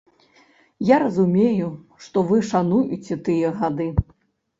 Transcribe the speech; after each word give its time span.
Я 0.89 0.95
разумею, 1.03 1.67
што 2.05 2.23
вы 2.31 2.39
шануеце 2.51 3.19
тыя 3.29 3.53
гады. 3.61 3.87